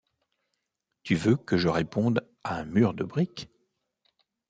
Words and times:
Tu 1.03 1.13
veux 1.13 1.35
que 1.35 1.57
je 1.59 1.67
réponde 1.67 2.27
«à 2.43 2.55
un 2.55 2.65
mur 2.65 2.95
de 2.95 3.03
briques». 3.03 3.51